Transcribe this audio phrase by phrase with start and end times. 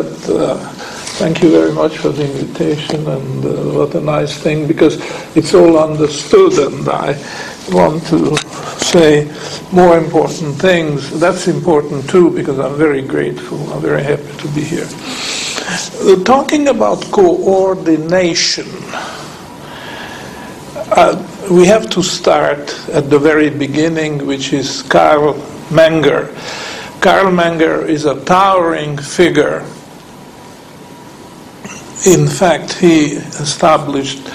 [0.00, 0.56] Uh,
[1.18, 4.96] thank you very much for the invitation, and uh, what a nice thing because
[5.36, 7.12] it's all understood, and I
[7.70, 8.36] want to
[8.78, 9.30] say
[9.72, 11.20] more important things.
[11.20, 13.58] That's important too because I'm very grateful.
[13.72, 14.88] I'm very happy to be here.
[16.00, 18.68] Uh, talking about coordination,
[20.96, 25.34] uh, we have to start at the very beginning, which is Karl
[25.68, 26.32] Menger.
[27.00, 29.64] Karl Menger is a towering figure
[32.06, 34.26] in fact, he established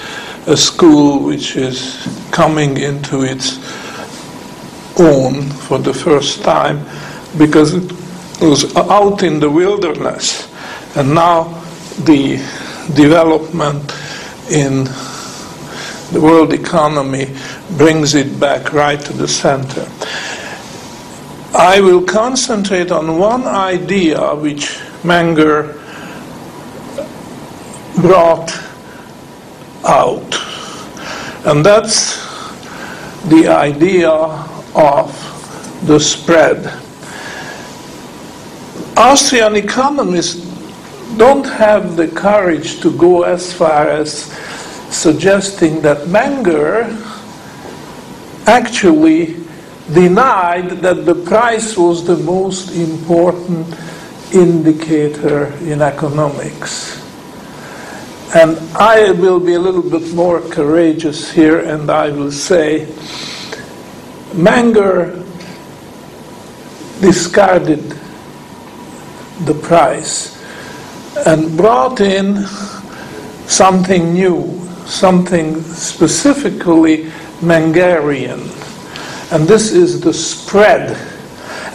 [0.46, 3.56] a school which is coming into its
[5.00, 6.84] own for the first time
[7.36, 7.92] because it
[8.40, 10.48] was out in the wilderness.
[10.96, 11.44] And now
[12.04, 12.36] the
[12.94, 13.92] development
[14.50, 14.84] in
[16.12, 17.34] the world economy
[17.76, 19.88] brings it back right to the center.
[21.58, 25.82] I will concentrate on one idea which Menger
[27.96, 28.52] brought
[29.84, 30.34] out.
[31.46, 32.16] And that's
[33.28, 36.66] the idea of the spread.
[38.96, 40.44] Austrian economists
[41.16, 44.24] don't have the courage to go as far as
[44.90, 46.90] suggesting that Menger
[48.46, 49.36] actually
[49.92, 53.66] denied that the price was the most important
[54.32, 57.05] indicator in economics.
[58.34, 62.86] And I will be a little bit more courageous here and I will say
[64.32, 65.24] Menger
[67.00, 67.96] discarded
[69.44, 70.42] the price
[71.24, 72.44] and brought in
[73.46, 77.04] something new, something specifically
[77.40, 78.42] Mengerian.
[79.32, 80.96] And this is the spread.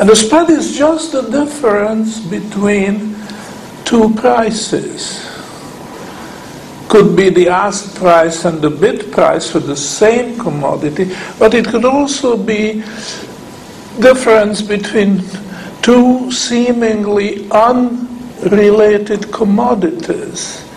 [0.02, 3.16] And the spread is just the difference between
[3.86, 5.31] two prices
[6.92, 11.66] could be the ask price and the bid price for the same commodity, but it
[11.66, 12.84] could also be
[14.02, 15.24] difference between
[15.82, 20.68] two seemingly unrelated commodities,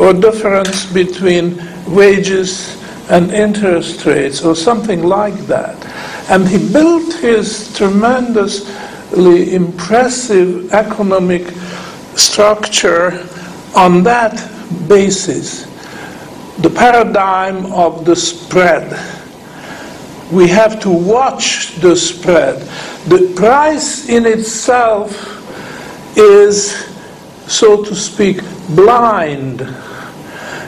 [0.00, 1.60] or difference between
[1.94, 5.76] wages and interest rates, or something like that.
[6.30, 11.50] And he built his tremendously impressive economic
[12.16, 13.28] structure
[13.76, 14.40] on that
[14.88, 15.64] basis,
[16.58, 18.90] the paradigm of the spread.
[20.30, 22.60] We have to watch the spread.
[23.08, 25.10] The price in itself
[26.16, 26.72] is,
[27.46, 29.60] so to speak, blind.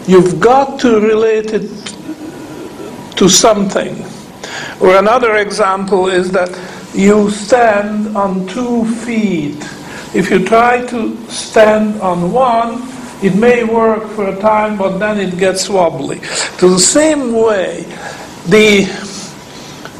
[0.07, 1.71] You've got to relate it
[3.17, 4.05] to something.
[4.81, 6.51] Or another example is that
[6.95, 9.59] you stand on two feet.
[10.15, 12.83] If you try to stand on one,
[13.23, 16.19] it may work for a time, but then it gets wobbly.
[16.59, 17.85] To the same way,
[18.47, 18.87] the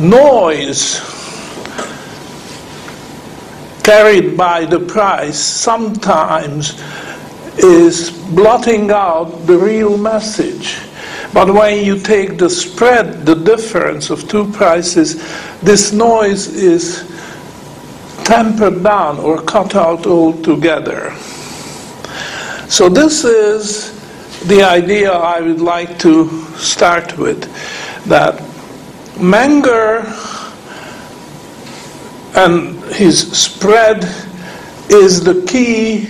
[0.01, 1.01] noise
[3.83, 6.81] carried by the price sometimes
[7.59, 10.79] is blotting out the real message.
[11.33, 15.23] But when you take the spread, the difference of two prices,
[15.61, 17.09] this noise is
[18.25, 21.15] tempered down or cut out altogether.
[22.69, 23.93] So, this is
[24.47, 27.43] the idea I would like to start with
[28.07, 28.39] that
[29.17, 30.05] Menger
[32.35, 34.05] and his spread
[34.89, 36.09] is the key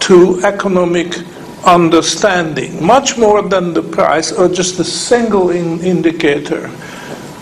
[0.00, 1.16] to economic
[1.64, 6.70] understanding, much more than the price or just a single in indicator.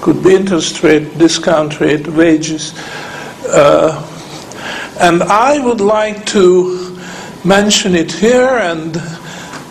[0.01, 2.75] Could be interest rate, discount rate, wages.
[3.49, 4.09] Uh,
[5.01, 6.91] and I would like to
[7.44, 8.94] mention it here, and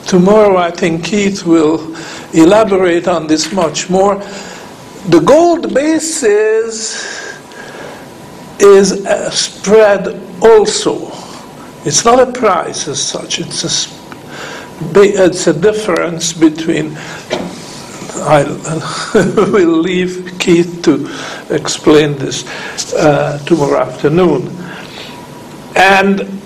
[0.06, 1.96] tomorrow I think Keith will
[2.34, 4.16] elaborate on this much more.
[5.08, 7.32] The gold basis
[8.60, 10.08] is a spread
[10.42, 11.12] also.
[11.84, 13.40] It's not a price as such.
[13.40, 14.02] It's a
[14.94, 16.98] it's a difference between.
[18.24, 18.44] I
[19.52, 21.10] will leave Keith to
[21.50, 22.46] explain this
[22.94, 24.48] uh, tomorrow afternoon.
[25.76, 26.41] And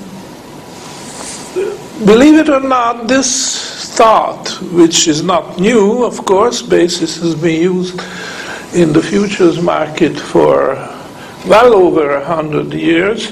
[2.03, 7.61] Believe it or not, this thought, which is not new, of course, basis has been
[7.61, 8.01] used
[8.75, 10.75] in the futures market for
[11.47, 13.31] well over a hundred years,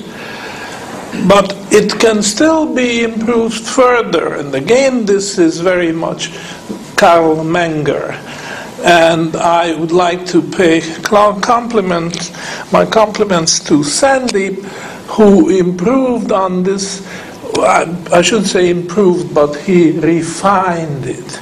[1.27, 4.35] but it can still be improved further.
[4.35, 6.31] And again, this is very much
[6.95, 8.13] Karl Menger.
[8.85, 12.31] And I would like to pay compliments,
[12.71, 14.63] my compliments to Sandeep,
[15.17, 17.05] who improved on this
[17.59, 21.39] I shouldn't say improved, but he refined it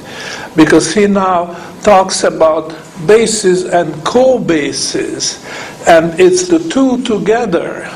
[0.54, 2.74] because he now talks about
[3.06, 5.44] bases and co-bases,
[5.86, 7.86] and it's the two together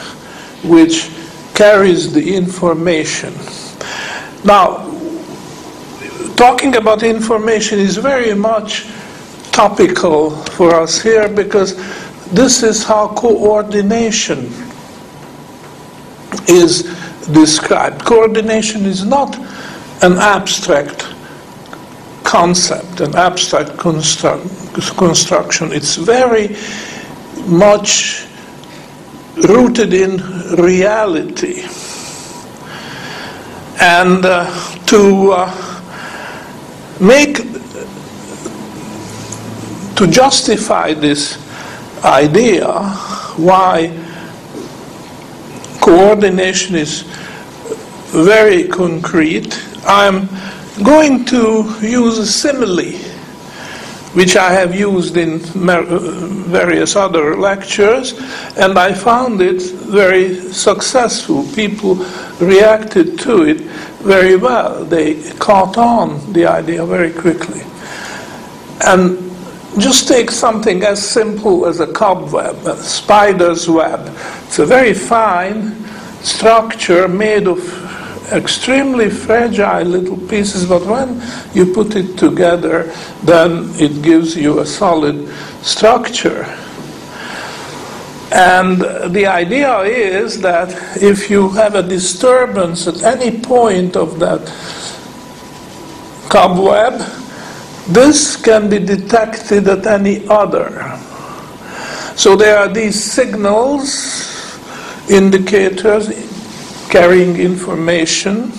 [0.65, 1.11] which
[1.55, 3.33] carries the information.
[4.45, 4.85] Now,
[6.37, 8.87] talking about information is very much
[9.53, 11.77] topical for us here because
[12.33, 14.53] this is how coordination
[16.49, 16.85] is
[17.33, 18.05] described.
[18.05, 19.37] Coordination is not
[20.03, 21.07] an abstract
[22.25, 25.73] concept, an abstract constru- construction.
[25.73, 26.57] It's very
[27.47, 28.27] much
[29.49, 30.17] rooted in
[30.57, 31.63] reality.
[33.81, 34.51] And uh,
[34.87, 35.83] to uh,
[37.01, 37.37] make,
[39.97, 41.39] to justify this
[42.05, 42.73] idea,
[43.37, 44.06] why
[45.87, 47.03] coordination is
[48.11, 49.57] very concrete,
[49.87, 50.29] I'm
[50.83, 52.99] going to use a simile
[54.15, 55.35] which I have used in
[55.69, 55.83] uh,
[56.49, 58.15] various other lectures,
[58.57, 61.45] and I found it very successful.
[61.55, 61.95] People
[62.41, 63.61] reacted to it
[64.03, 64.85] very well.
[64.85, 67.63] They caught on the idea very quickly.
[68.85, 69.26] And
[69.79, 74.01] just take something as simple as a cobweb, a spider's web.
[74.47, 75.85] It's a very fine
[76.23, 77.61] structure made of
[78.33, 81.23] extremely fragile little pieces, but when
[81.55, 82.93] you put it together,
[83.23, 85.29] then it gives you a solid
[85.63, 86.45] structure.
[88.33, 88.81] And
[89.15, 90.71] the idea is that
[91.01, 94.41] if you have a disturbance at any point of that
[96.29, 97.01] cobweb,
[97.89, 100.99] this can be detected at any other.
[102.17, 104.59] So there are these signals,
[105.09, 106.09] indicators,
[106.89, 108.53] carrying information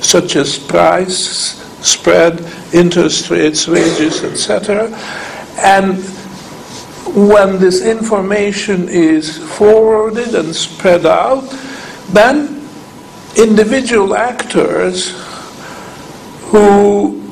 [0.00, 2.40] such as price, spread,
[2.72, 4.88] interest rates, wages, etc.
[5.58, 6.02] And
[7.14, 11.42] when this information is forwarded and spread out,
[12.10, 12.62] then
[13.36, 15.10] individual actors
[16.44, 17.23] who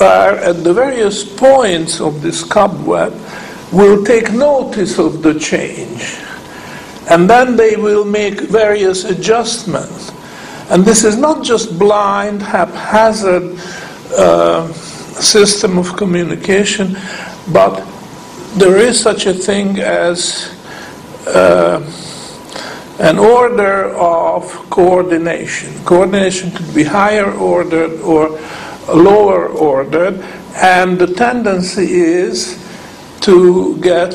[0.00, 3.12] are at the various points of this cobweb
[3.72, 6.18] will take notice of the change
[7.10, 10.12] and then they will make various adjustments.
[10.70, 13.58] And this is not just blind, haphazard
[14.16, 16.96] uh, system of communication,
[17.52, 17.82] but
[18.56, 20.54] there is such a thing as
[21.26, 21.80] uh,
[23.00, 25.72] an order of coordination.
[25.84, 28.38] Coordination could be higher ordered or
[28.88, 30.20] lower ordered,
[30.54, 32.64] and the tendency is
[33.20, 34.14] to get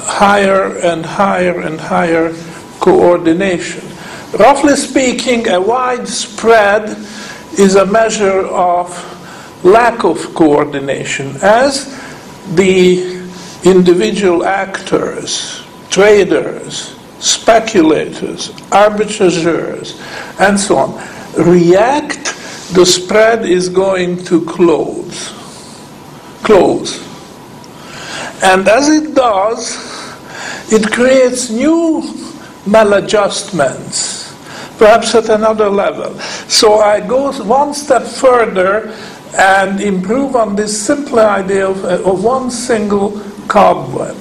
[0.00, 2.32] higher and higher and higher
[2.80, 3.84] coordination.
[4.38, 6.90] Roughly speaking, a widespread
[7.58, 8.88] is a measure of
[9.64, 11.86] lack of coordination as
[12.54, 13.20] the
[13.64, 20.00] individual actors, traders, speculators, arbitrageurs,
[20.40, 22.34] and so on react,
[22.72, 25.32] the spread is going to close.
[26.42, 27.00] Close.
[28.42, 29.76] And as it does,
[30.72, 32.02] it creates new
[32.64, 34.32] maladjustments,
[34.78, 36.18] perhaps at another level.
[36.48, 38.96] So I go one step further
[39.36, 44.16] and improve on this simple idea of, of one single cobweb.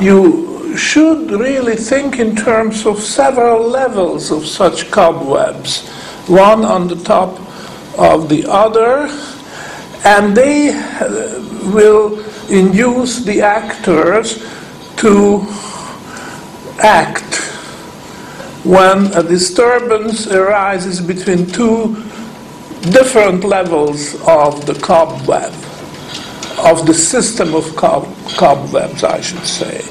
[0.00, 5.86] You should really think in terms of several levels of such cobwebs,
[6.26, 7.38] one on the top
[7.98, 9.08] of the other,
[10.04, 11.40] and they uh,
[11.72, 12.18] will
[12.50, 14.44] induce the actors
[14.96, 15.46] to
[16.82, 17.36] act
[18.64, 21.94] when a disturbance arises between two
[22.90, 25.52] different levels of the cobweb,
[26.58, 29.82] of the system of cob- cobwebs, I should say.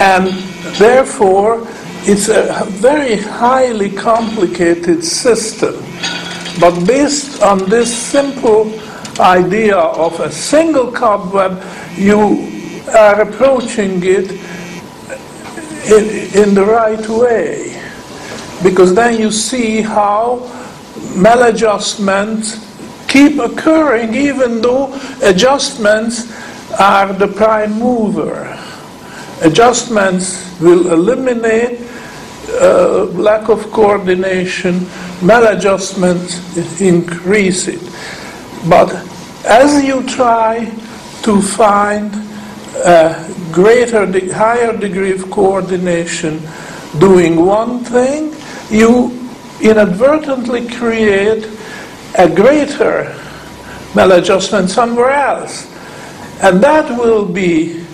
[0.00, 0.28] And
[0.76, 1.66] therefore,
[2.02, 5.74] it's a very highly complicated system.
[6.60, 8.72] But based on this simple
[9.20, 11.62] idea of a single cobweb,
[11.96, 12.48] you
[12.96, 14.30] are approaching it
[15.90, 17.74] in, in the right way.
[18.62, 20.38] Because then you see how
[21.14, 22.64] maladjustments
[23.08, 26.30] keep occurring even though adjustments
[26.78, 28.54] are the prime mover.
[29.42, 31.87] Adjustments will eliminate
[32.48, 34.80] uh, lack of coordination,
[35.20, 37.80] maladjustment increase it.
[38.68, 38.92] But
[39.44, 40.66] as you try
[41.22, 42.14] to find
[42.84, 46.40] a greater, higher degree of coordination
[46.98, 48.34] doing one thing,
[48.70, 49.12] you
[49.60, 51.48] inadvertently create
[52.16, 53.14] a greater
[53.94, 55.66] maladjustment somewhere else.
[56.42, 57.84] And that will be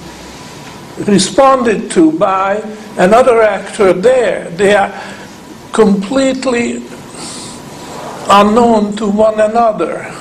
[0.99, 2.61] responded to by
[2.97, 4.51] another actor there.
[4.51, 4.93] They are
[5.73, 6.83] completely
[8.31, 10.15] unknown to one another.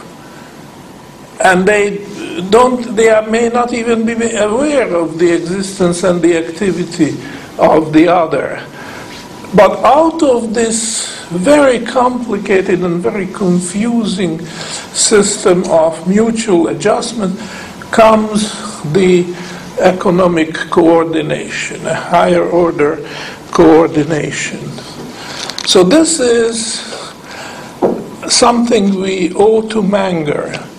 [1.44, 2.06] And they
[2.50, 7.18] don't, they are, may not even be aware of the existence and the activity
[7.58, 8.66] of the other.
[9.56, 14.44] But out of this very complicated and very confusing
[14.94, 17.40] system of mutual adjustment
[17.92, 18.52] comes
[18.94, 19.24] the
[19.80, 23.08] economic coordination, a higher order
[23.52, 24.60] coordination.
[25.66, 26.82] So this is
[28.32, 30.70] something we owe to Menger,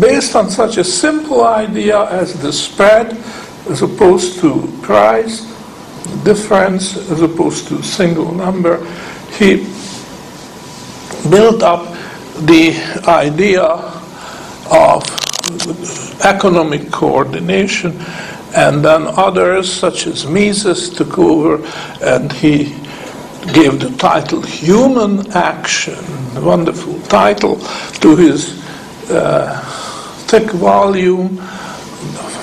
[0.00, 3.16] based on such a simple idea as the spread
[3.68, 5.42] as opposed to price,
[6.24, 8.84] difference as opposed to single number.
[9.38, 9.66] He
[11.30, 11.94] built up
[12.46, 12.76] the
[13.06, 13.64] idea
[14.70, 15.04] of
[16.24, 17.98] economic coordination,
[18.54, 21.56] and then others, such as Mises, took over
[22.02, 22.74] and he
[23.52, 26.04] gave the title Human Action,
[26.42, 27.56] wonderful title,
[28.00, 28.62] to his
[29.10, 29.60] uh,
[30.26, 31.36] thick volume,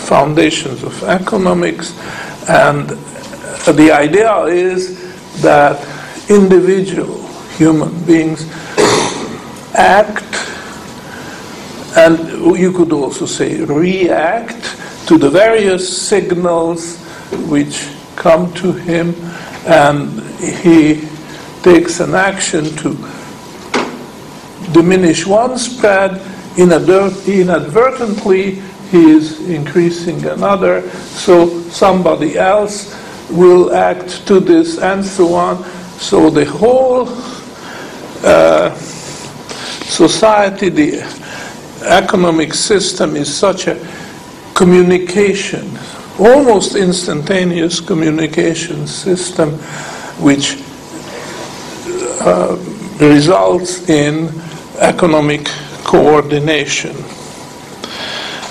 [0.05, 1.97] Foundations of Economics.
[2.47, 2.89] And
[3.65, 5.79] the idea is that
[6.29, 8.47] individual human beings
[9.73, 10.23] act,
[11.97, 14.75] and you could also say react
[15.07, 16.97] to the various signals
[17.47, 19.13] which come to him,
[19.65, 21.01] and he
[21.61, 22.95] takes an action to
[24.71, 26.21] diminish one spread,
[26.57, 32.95] inadvertently he is increasing another, so somebody else
[33.29, 35.63] will act to this, and so on.
[35.99, 37.09] So the whole
[38.23, 41.01] uh, society, the
[41.83, 43.75] economic system is such a
[44.55, 45.77] communication,
[46.17, 49.51] almost instantaneous communication system,
[50.19, 50.57] which
[52.21, 52.57] uh,
[52.99, 54.29] results in
[54.79, 55.45] economic
[55.83, 56.95] coordination.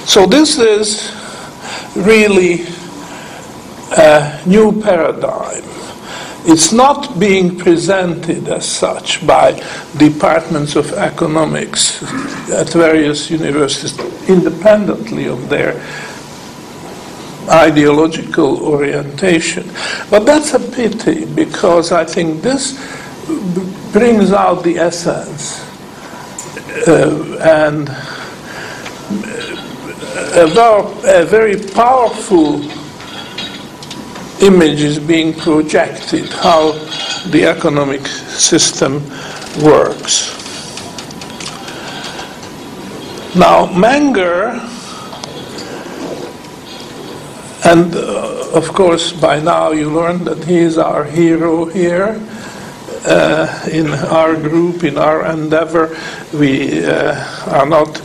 [0.06, 1.10] So this is
[1.96, 2.66] really
[3.96, 5.73] a new paradigm.
[6.46, 9.52] It's not being presented as such by
[9.96, 12.02] departments of economics
[12.50, 13.98] at various universities
[14.28, 15.74] independently of their
[17.48, 19.70] ideological orientation.
[20.10, 22.74] But that's a pity because I think this
[23.92, 25.60] brings out the essence
[26.86, 27.88] uh, and
[30.36, 30.44] a,
[31.04, 32.62] a very powerful
[34.44, 36.72] image is being projected, how
[37.30, 39.02] the economic system
[39.64, 40.34] works.
[43.34, 44.60] Now, Menger,
[47.64, 52.20] and uh, of course, by now you learned that he is our hero here.
[53.06, 55.94] Uh, in our group, in our endeavor,
[56.32, 57.14] we uh,
[57.48, 58.00] are not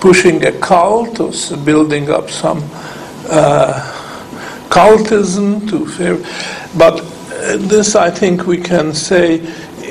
[0.00, 1.32] pushing a cult or
[1.64, 2.62] building up some
[3.28, 3.97] uh,
[4.68, 6.16] cultism to fear.
[6.76, 9.40] But uh, this, I think, we can say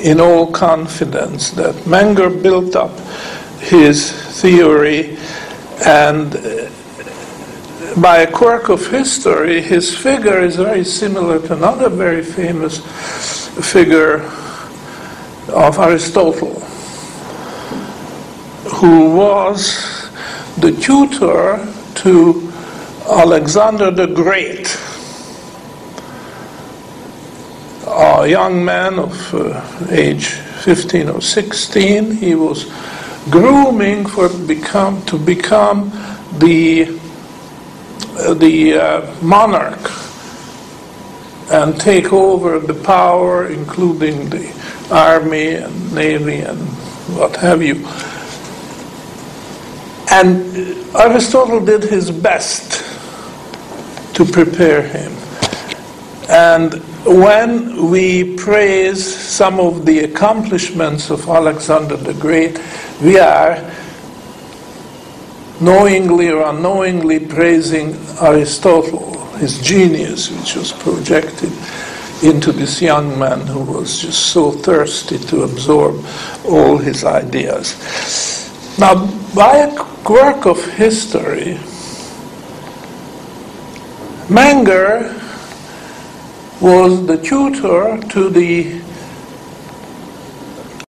[0.02, 2.98] in all confidence that Menger built up
[3.60, 5.16] his theory,
[5.84, 6.70] and uh,
[8.00, 12.78] by a quirk of history, his figure is very similar to another very famous
[13.72, 14.22] figure
[15.48, 16.60] of Aristotle,
[18.76, 20.10] who was
[20.58, 22.47] the tutor to
[23.10, 24.76] Alexander the Great,
[27.86, 32.70] a young man of uh, age 15 or 16, he was
[33.30, 35.90] grooming for become to become
[36.38, 37.00] the
[38.18, 39.90] uh, the uh, monarch
[41.50, 44.52] and take over the power, including the
[44.90, 46.58] army and navy and
[47.16, 47.86] what have you.
[50.10, 52.84] And Aristotle did his best
[54.18, 55.12] to prepare him.
[56.28, 62.60] And when we praise some of the accomplishments of Alexander the Great,
[63.00, 63.62] we are
[65.60, 71.52] knowingly or unknowingly praising Aristotle, his genius, which was projected
[72.24, 76.04] into this young man who was just so thirsty to absorb
[76.44, 77.76] all his ideas.
[78.80, 81.56] Now, by a quirk of history,
[84.28, 85.14] Menger
[86.60, 88.78] was the tutor to the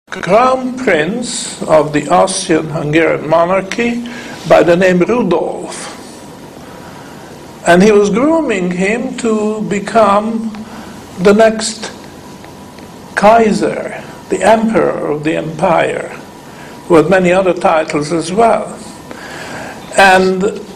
[0.09, 4.07] crown prince of the Austrian-Hungarian monarchy
[4.49, 5.93] by the name Rudolf.
[7.67, 10.51] And he was grooming him to become
[11.19, 11.91] the next
[13.15, 16.09] Kaiser, the emperor of the empire,
[16.87, 18.79] who had many other titles as well.
[19.95, 20.66] And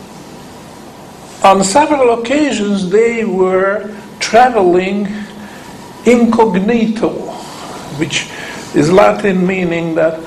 [1.43, 5.07] on several occasions they were traveling
[6.05, 7.09] incognito,
[7.97, 8.29] which
[8.75, 10.19] is Latin meaning that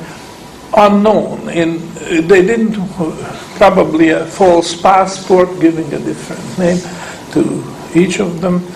[0.77, 1.49] unknown.
[1.49, 2.75] In, they didn't
[3.57, 6.81] probably a false passport giving a different name
[7.33, 8.67] to each of them,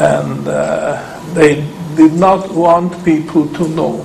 [0.00, 1.56] and uh, they
[1.96, 4.02] did not want people to know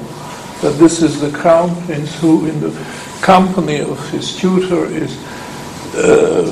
[0.62, 2.72] that this is the crown prince who, in the
[3.22, 5.18] company of his tutor, is
[5.96, 6.52] uh,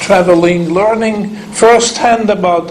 [0.00, 2.68] traveling, learning firsthand about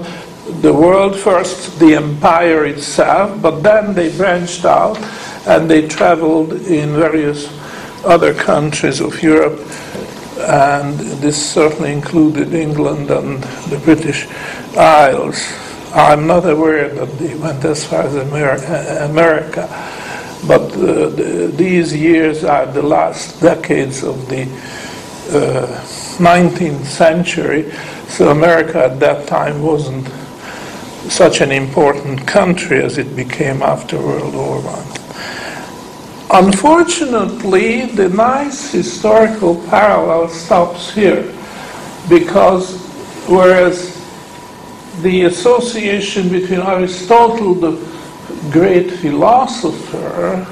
[0.62, 4.98] the world, first the empire itself, but then they branched out
[5.46, 7.48] and they traveled in various
[8.06, 9.60] other countries of Europe,
[10.40, 14.28] and this certainly included England and the British
[14.78, 15.42] Isles.
[15.94, 19.68] I'm not aware that they went as far as America,
[20.48, 24.48] but uh, the, these years are the last decades of the
[25.32, 27.72] uh, 19th century,
[28.08, 30.08] so America at that time wasn't
[31.10, 34.98] such an important country as it became after World War I.
[36.34, 41.24] Unfortunately, the nice historical parallel stops here
[42.10, 42.82] because
[43.28, 43.96] whereas
[45.02, 47.72] the association between Aristotle, the
[48.52, 50.46] great philosopher,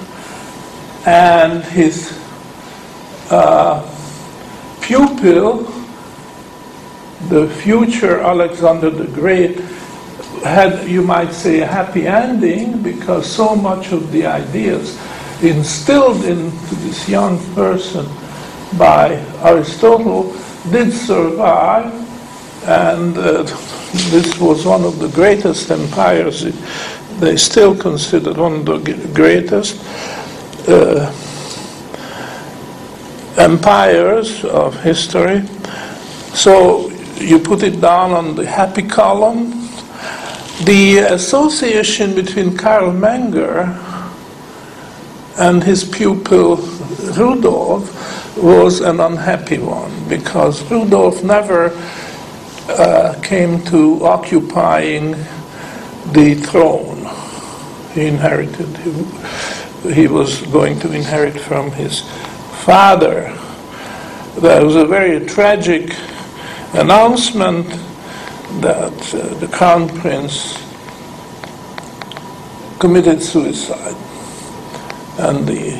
[1.05, 2.17] and his
[3.29, 3.81] uh,
[4.85, 5.63] pupil,
[7.29, 9.59] the future Alexander the Great,
[10.43, 14.95] had, you might say, a happy ending because so much of the ideas
[15.41, 18.05] instilled into this young person
[18.77, 20.31] by Aristotle
[20.71, 21.91] did survive,
[22.67, 23.43] and uh,
[24.11, 26.43] this was one of the greatest empires.
[27.19, 29.81] They still considered one of the greatest
[30.67, 31.11] uh,
[33.45, 35.45] empires of history.
[36.33, 39.51] So you put it down on the happy column.
[40.65, 43.69] The association between Karl Menger
[45.37, 46.57] and his pupil
[47.17, 47.85] Rudolf
[48.35, 51.71] was an unhappy one because Rudolf never
[52.67, 55.11] uh, came to occupying
[56.13, 56.95] the throne
[57.93, 58.75] he inherited.
[58.77, 62.01] He, he was going to inherit from his
[62.65, 63.31] father.
[64.41, 65.95] That was a very tragic
[66.73, 67.67] announcement
[68.59, 70.57] that uh, the crown prince
[72.79, 73.95] committed suicide.
[75.19, 75.77] And the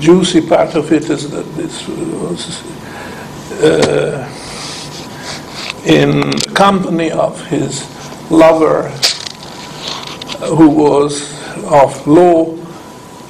[0.00, 2.60] juicy part of it is that this was
[3.62, 4.28] uh,
[5.86, 7.86] in company of his
[8.28, 8.88] lover,
[10.48, 11.30] who was
[11.70, 12.58] of low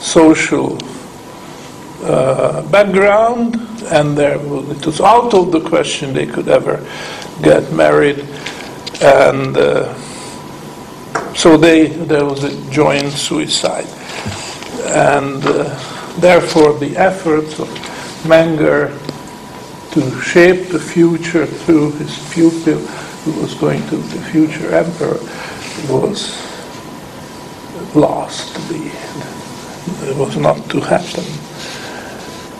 [0.00, 0.78] social
[2.04, 3.56] uh, background,
[3.90, 6.84] and there it was out of the question they could ever
[7.42, 8.20] get married,
[9.02, 9.94] and uh,
[11.34, 13.86] so they there was a joint suicide
[14.86, 17.68] and uh, therefore the efforts of
[18.24, 18.90] Menger
[19.92, 22.78] to shape the future through his pupil,
[23.24, 25.18] who was going to be the future emperor,
[25.88, 26.36] was
[27.94, 28.54] lost.
[28.68, 28.90] The,
[30.10, 31.41] it was not to happen.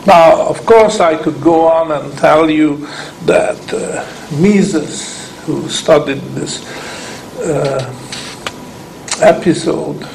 [0.05, 2.87] Now, of course, I could go on and tell you
[3.25, 4.05] that uh,
[4.37, 6.65] Mises, who studied this
[7.39, 7.79] uh,
[9.21, 10.05] episode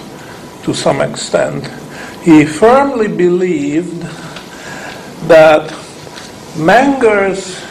[0.64, 1.66] to some extent,
[2.22, 4.02] he firmly believed
[5.26, 5.72] that
[6.58, 7.64] Menger's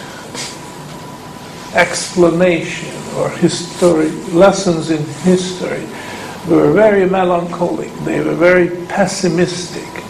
[1.76, 5.86] explanation or history, lessons in history
[6.48, 7.94] were very melancholic.
[8.06, 10.04] They were very pessimistic.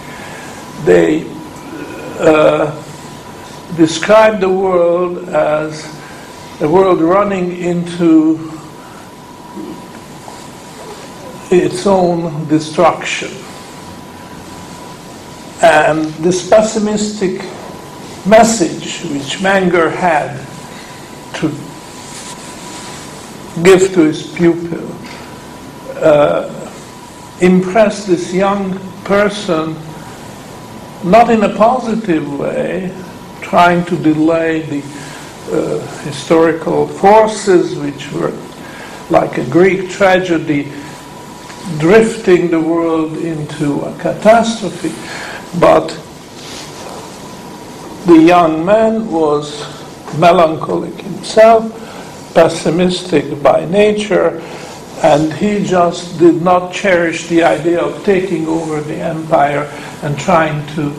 [0.85, 1.36] They
[2.19, 2.71] uh,
[3.75, 5.85] described the world as
[6.61, 8.51] a world running into
[11.51, 13.29] its own destruction.
[15.61, 17.41] And this pessimistic
[18.25, 20.37] message which Menger had
[21.35, 21.49] to
[23.63, 24.85] give to his pupil
[25.97, 26.71] uh,
[27.41, 29.75] impressed this young person
[31.03, 32.95] not in a positive way,
[33.41, 34.79] trying to delay the
[35.49, 38.33] uh, historical forces which were
[39.09, 40.71] like a Greek tragedy
[41.79, 44.93] drifting the world into a catastrophe.
[45.59, 45.87] But
[48.05, 49.65] the young man was
[50.17, 51.71] melancholic himself,
[52.33, 54.41] pessimistic by nature,
[55.03, 59.63] and he just did not cherish the idea of taking over the empire
[60.01, 60.89] and trying to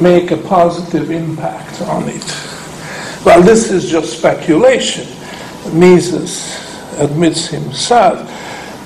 [0.00, 2.24] make a positive impact on it.
[3.24, 5.06] Well, this is just speculation.
[5.72, 6.60] Mises
[6.98, 8.28] admits himself,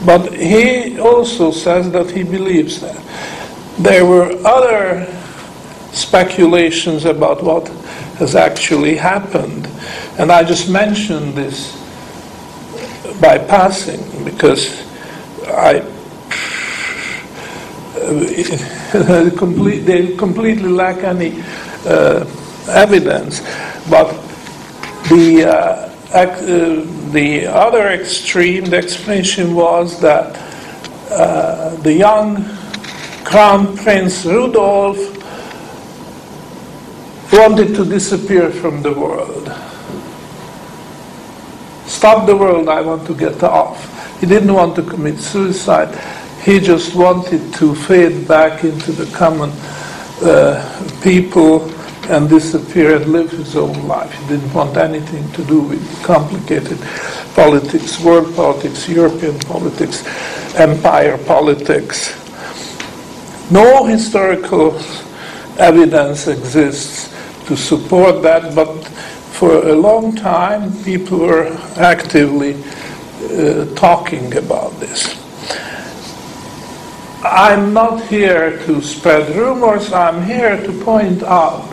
[0.04, 3.02] but he also says that he believes that.
[3.78, 5.07] There were other
[5.92, 7.68] speculations about what
[8.18, 9.66] has actually happened,
[10.18, 11.77] and I just mentioned this
[13.20, 14.85] by passing because
[15.46, 15.81] I
[19.37, 21.42] complete, they completely lack any
[21.85, 22.24] uh,
[22.68, 23.40] evidence.
[23.90, 24.12] But
[25.09, 30.37] the uh, uh, the other extreme, the explanation was that
[31.11, 32.44] uh, the young
[33.24, 34.96] Crown Prince Rudolf
[37.33, 39.47] wanted to disappear from the world.
[41.98, 44.20] Stop the world, I want to get off.
[44.20, 45.92] He didn't want to commit suicide.
[46.44, 49.50] He just wanted to fade back into the common
[50.22, 50.62] uh,
[51.02, 51.68] people
[52.08, 54.12] and disappear and live his own life.
[54.14, 56.78] He didn't want anything to do with complicated
[57.34, 60.06] politics, world politics, European politics,
[60.54, 62.14] empire politics.
[63.50, 64.78] No historical
[65.58, 67.12] evidence exists
[67.46, 68.68] to support that, but
[69.38, 71.46] for a long time people were
[71.77, 75.14] actively uh, talking about this.
[77.22, 81.72] I'm not here to spread rumors, I'm here to point out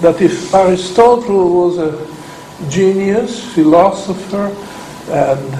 [0.00, 4.46] that if Aristotle was a genius, philosopher,
[5.12, 5.52] and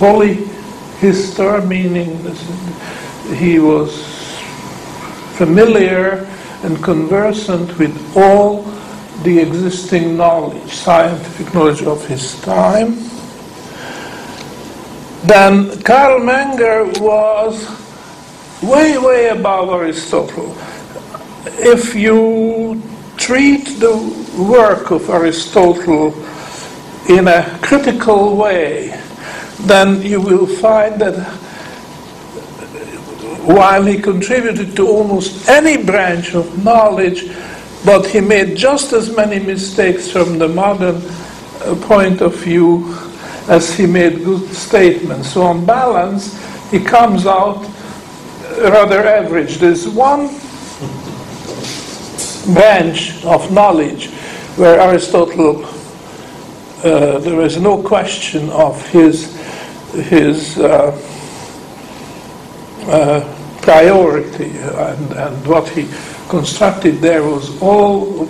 [0.00, 2.18] polyhistor, meaning
[3.36, 3.92] he was
[5.38, 6.26] familiar
[6.64, 8.75] and conversant with all
[9.26, 12.94] the existing knowledge, scientific knowledge of his time,
[15.26, 17.56] then Karl Menger was
[18.62, 20.56] way, way above Aristotle.
[21.58, 22.80] If you
[23.16, 23.96] treat the
[24.38, 26.14] work of Aristotle
[27.08, 28.96] in a critical way,
[29.62, 31.18] then you will find that
[33.42, 37.28] while he contributed to almost any branch of knowledge,
[37.84, 42.94] but he made just as many mistakes from the modern uh, point of view
[43.48, 45.32] as he made good statements.
[45.32, 46.34] So, on balance,
[46.70, 47.64] he comes out
[48.58, 49.56] rather average.
[49.58, 50.28] There's one
[52.54, 54.10] branch of knowledge
[54.56, 55.64] where Aristotle,
[56.84, 59.36] uh, there is no question of his,
[59.92, 60.92] his uh,
[62.86, 65.88] uh, priority and, and what he
[66.28, 68.26] constructed there was all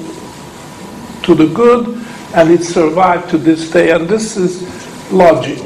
[1.23, 2.05] to the good
[2.35, 4.63] and it survived to this day and this is
[5.13, 5.63] logic.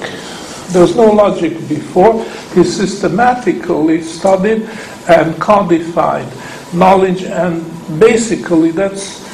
[0.69, 2.23] There was no logic before.
[2.55, 4.69] He systematically studied
[5.09, 6.31] and codified
[6.73, 7.65] knowledge and
[7.99, 9.27] basically that's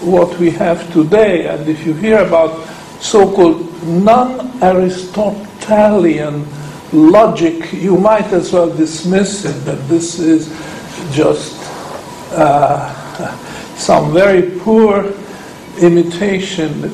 [0.00, 1.48] what we have today.
[1.48, 2.64] And if you hear about
[3.00, 6.46] so-called non-Aristotelian
[6.92, 10.48] logic, you might as well dismiss it that this is
[11.12, 11.57] just
[12.32, 15.12] Uh, some very poor
[15.80, 16.80] imitation.
[16.80, 16.88] The,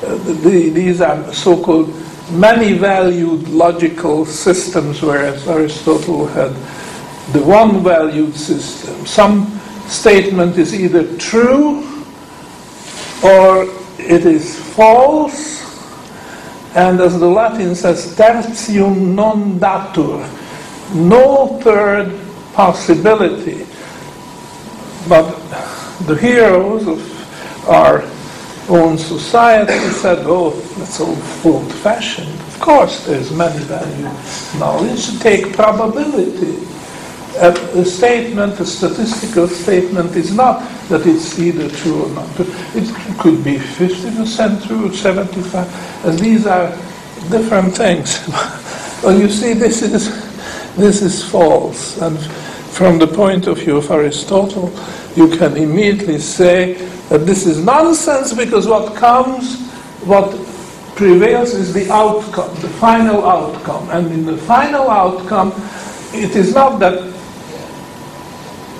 [0.00, 1.94] the, the, these are so-called
[2.30, 6.50] many-valued logical systems, whereas Aristotle had
[7.32, 9.06] the one-valued system.
[9.06, 11.82] Some statement is either true
[13.22, 13.64] or
[13.98, 15.62] it is false,
[16.74, 20.22] and as the Latin says, tertium non datur,
[20.94, 22.18] no third
[22.52, 23.65] possibility.
[25.08, 25.30] But
[26.06, 28.02] the heroes of our
[28.68, 32.28] own society said, oh, that's all old fashioned.
[32.28, 34.10] Of course, there's many value
[34.58, 35.18] knowledge.
[35.20, 36.66] Take probability
[37.38, 42.28] a, a, statement, a statistical statement, is not that it's either true or not.
[42.74, 46.70] It could be 50% true, 75, and these are
[47.30, 48.26] different things.
[49.02, 50.24] well, you see, this is
[50.76, 52.18] this is false, and
[52.76, 54.70] from the point of view of Aristotle,
[55.16, 56.74] you can immediately say
[57.08, 59.66] that this is nonsense because what comes,
[60.04, 60.30] what
[60.94, 65.52] prevails is the outcome, the final outcome, and in the final outcome,
[66.12, 67.16] it is not that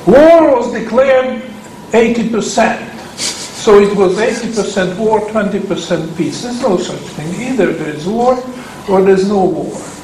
[0.07, 1.43] War was declared
[1.91, 3.19] 80%.
[3.19, 6.43] So it was 80% war, 20% peace.
[6.43, 7.51] There's no such thing.
[7.51, 8.35] Either there's war
[8.89, 9.96] or there's no war.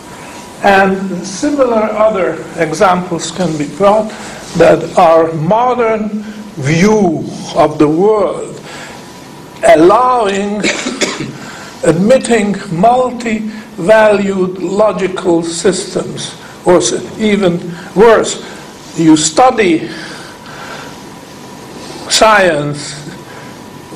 [0.62, 4.10] And similar other examples can be brought
[4.56, 6.22] that our modern
[6.54, 7.24] view
[7.56, 8.60] of the world,
[9.66, 10.60] allowing,
[11.84, 16.80] admitting multi-valued logical systems, or
[17.18, 17.58] even
[17.96, 18.46] worse,
[18.96, 19.88] you study
[22.08, 23.02] science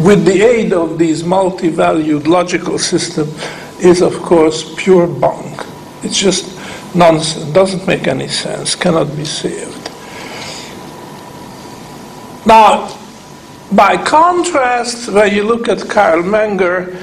[0.00, 3.32] with the aid of these multi-valued logical systems
[3.80, 5.64] is of course pure bunk.
[6.02, 6.55] It's just
[6.96, 9.90] nonsense, doesn't make any sense, cannot be saved.
[12.46, 12.96] Now,
[13.72, 16.96] by contrast, when you look at Karl Menger,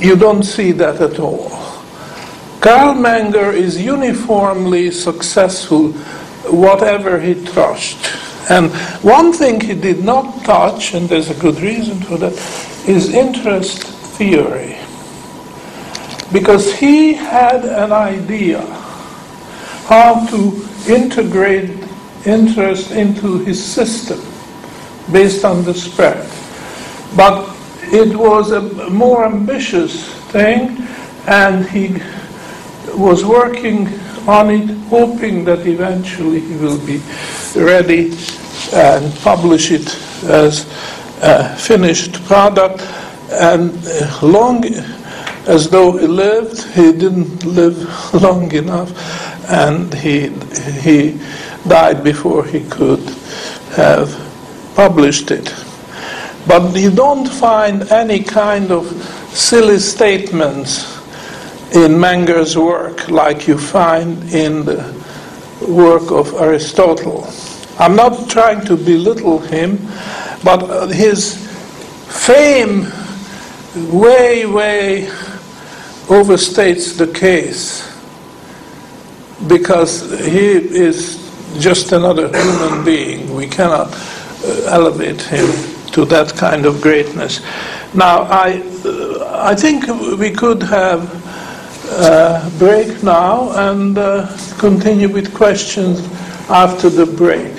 [0.00, 1.50] you don't see that at all.
[2.60, 5.92] Karl Menger is uniformly successful
[6.50, 7.98] whatever he touched.
[8.50, 8.72] And
[9.04, 12.32] one thing he did not touch, and there's a good reason for that,
[12.88, 13.82] is interest
[14.16, 14.78] theory.
[16.32, 18.60] Because he had an idea
[19.88, 21.70] how to integrate
[22.26, 24.20] interest into his system
[25.10, 26.28] based on the spread.
[27.16, 30.76] But it was a more ambitious thing,
[31.26, 32.02] and he
[32.94, 33.88] was working
[34.28, 37.00] on it, hoping that eventually he will be
[37.56, 38.12] ready
[38.74, 39.88] and publish it
[40.24, 40.66] as
[41.22, 42.82] a finished product.
[43.30, 44.64] And uh, long
[45.46, 47.78] as though he lived, he didn't live
[48.22, 48.90] long enough,
[49.48, 50.28] and he
[50.80, 51.18] he
[51.66, 53.00] died before he could
[53.76, 54.10] have
[54.74, 55.54] published it.
[56.46, 58.86] But you don't find any kind of
[59.32, 60.96] silly statements
[61.74, 64.94] in Menger's work like you find in the
[65.68, 67.26] work of Aristotle.
[67.78, 69.78] I'm not trying to belittle him,
[70.42, 71.36] but his
[72.08, 72.86] fame
[73.92, 75.06] way, way
[76.08, 77.87] overstates the case
[79.46, 81.24] because he is
[81.58, 83.34] just another human being.
[83.34, 85.46] We cannot uh, elevate him
[85.92, 87.40] to that kind of greatness.
[87.94, 89.86] Now, I, uh, I think
[90.18, 91.08] we could have
[91.90, 93.96] uh, break now and
[94.58, 96.00] continue with questions
[96.50, 97.56] after the break.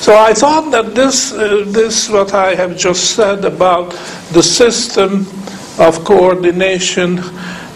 [0.00, 3.90] So I thought that this, uh, this what I have just said about
[4.32, 5.26] the system
[5.78, 7.18] of coordination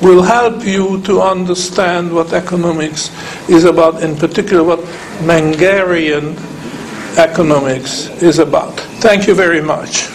[0.02, 3.10] will help you to understand what economics
[3.48, 4.80] is about, in particular what
[5.22, 6.36] Mengerian
[7.16, 8.74] economics is about.
[9.00, 10.08] Thank you very much.